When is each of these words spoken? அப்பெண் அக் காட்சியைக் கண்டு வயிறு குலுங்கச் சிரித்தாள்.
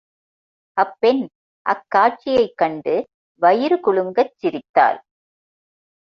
அப்பெண் 0.77 1.21
அக் 1.65 1.85
காட்சியைக் 1.87 2.57
கண்டு 2.57 2.95
வயிறு 3.41 3.77
குலுங்கச் 3.77 4.33
சிரித்தாள். 4.35 4.99